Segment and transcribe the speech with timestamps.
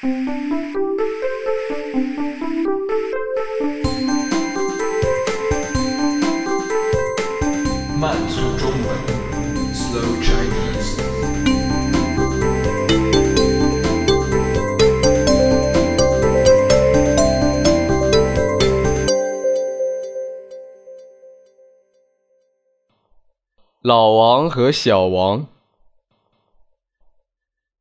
[0.00, 0.06] 慢
[8.28, 8.96] 速中文
[9.74, 11.02] ，Slow Chinese。
[23.82, 25.48] 老王和小王，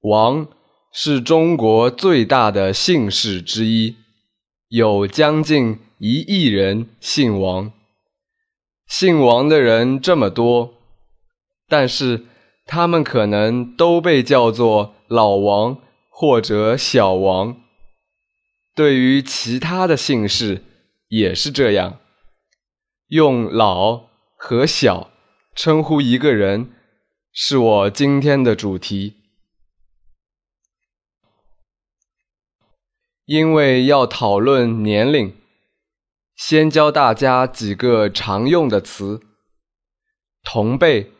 [0.00, 0.48] 王
[0.92, 3.96] 是中国最大的姓氏之一，
[4.68, 7.72] 有将近一亿人姓王。
[8.88, 10.74] 姓王的人这么多，
[11.68, 12.26] 但是
[12.66, 17.56] 他们可能都被叫做老王或者小王。
[18.74, 20.64] 对于其他的姓氏
[21.08, 21.98] 也是这样，
[23.08, 25.10] 用老和小。
[25.54, 26.70] 称呼一个人
[27.32, 29.16] 是我今天的主题，
[33.30, 35.32] 因为要讨论年龄，
[36.34, 39.20] 先教大家几个常用的词：
[40.42, 41.12] 同辈、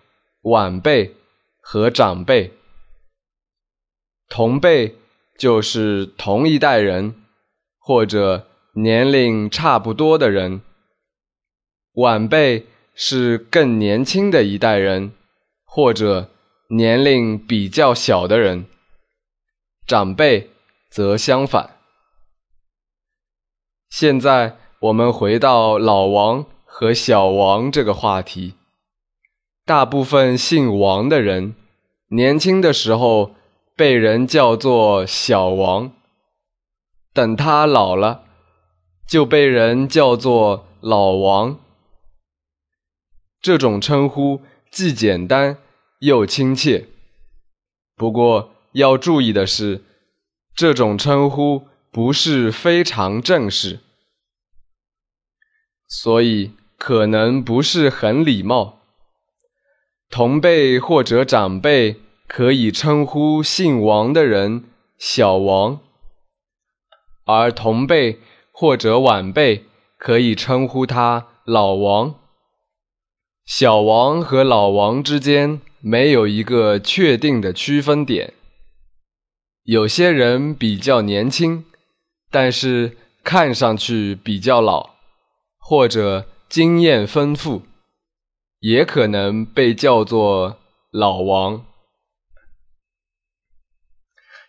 [0.43, 1.15] 晚辈
[1.61, 2.53] 和长辈。
[4.29, 4.97] 同辈
[5.39, 7.15] 就是同一代人
[7.79, 10.62] 或者年龄差不多的人，
[11.93, 12.67] 晚辈。
[13.03, 15.12] 是更年轻的一代人，
[15.65, 16.29] 或者
[16.69, 18.67] 年龄比较小的人。
[19.87, 20.51] 长辈
[20.91, 21.80] 则相反。
[23.91, 28.55] 现在我们回到老王和小王这个话题。
[29.67, 31.55] 大部分姓王的人，
[32.11, 33.35] 年轻的时候
[33.77, 35.93] 被人叫做小王，
[37.13, 38.23] 等他老了，
[39.09, 41.59] 就被人叫做老王。
[43.43, 45.59] 这种称呼既简单
[45.99, 46.87] 又亲切，
[47.97, 49.83] 不过要注意的是，
[50.55, 53.81] 这种称呼不是非常正式，
[55.89, 58.78] 所以可能不是很礼貌。
[60.09, 61.97] 同辈或者长辈
[62.29, 64.65] 可以称呼姓王的人
[64.99, 65.81] “小王”，
[67.27, 68.21] 而同辈
[68.53, 69.65] 或者晚辈
[69.99, 72.15] 可以称呼他“老王”。
[73.45, 78.34] 小王和老王之间没有一个确定的区分点。
[79.65, 81.65] 有些人比较年轻，
[82.31, 84.95] 但是看上去比较老，
[85.59, 87.63] 或者经验丰富，
[88.61, 90.59] 也可能被叫做
[90.91, 91.65] 老王。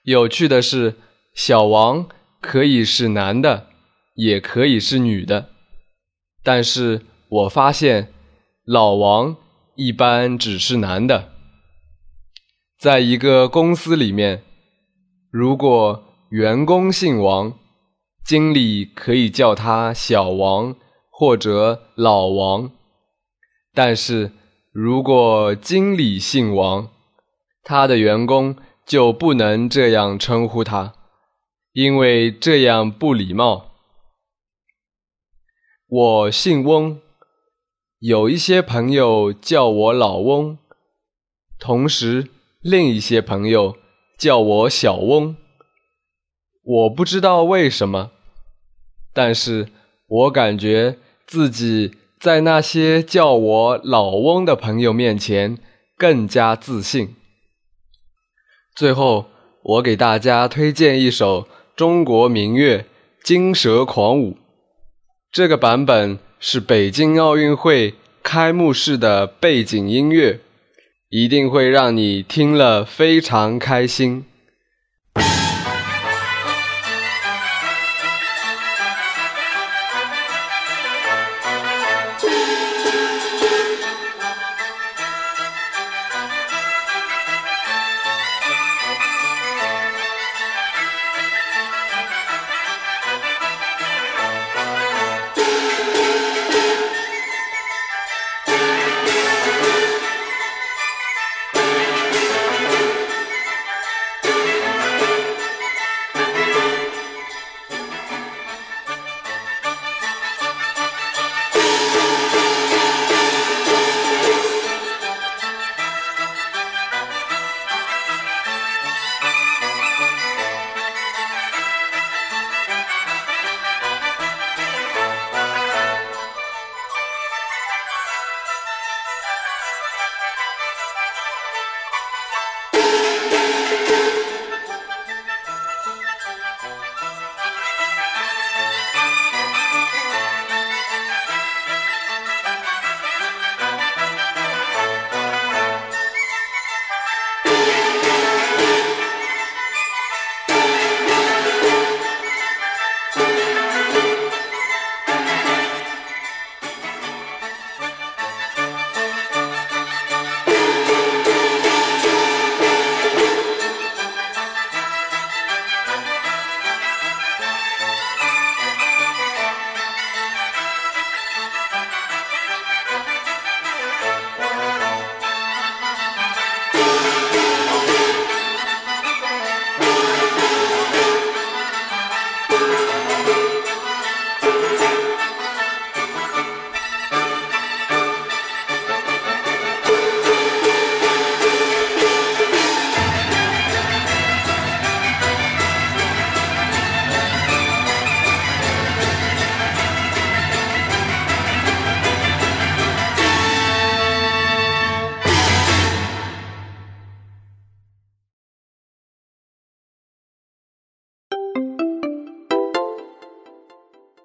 [0.03, 0.95] 有趣的是，
[1.33, 2.07] 小王
[2.39, 3.67] 可以是男的，
[4.15, 5.49] 也可以是女的，
[6.43, 8.13] 但是我发现。
[8.63, 9.35] 老王
[9.75, 11.33] 一般只是男的，
[12.77, 14.43] 在一个公司里面，
[15.31, 17.57] 如果员工姓王，
[18.23, 20.75] 经理可以叫他小王
[21.09, 22.71] 或者老王；
[23.73, 24.31] 但是
[24.71, 26.89] 如果经理姓王，
[27.63, 28.55] 他的员工
[28.85, 30.93] 就不能这样称呼他，
[31.73, 33.71] 因为这样不礼貌。
[35.87, 37.01] 我姓翁。
[37.99, 40.57] 有一些朋友叫我老翁，
[41.59, 43.77] 同时另一些朋友
[44.17, 45.35] 叫我小翁。
[46.63, 48.11] 我不知道为什么，
[49.13, 49.67] 但是
[50.07, 55.57] 我感觉自己在那些叫我老翁的朋友面前
[55.97, 57.15] 更加自信。
[58.75, 59.25] 最后，
[59.63, 62.77] 我给大家推荐一首中国民乐
[63.23, 64.31] 《金蛇狂舞》，
[65.31, 66.19] 这个版本。
[66.43, 70.39] 是北京奥运会开幕式的背景音乐，
[71.09, 74.25] 一定会让你听了非常开心。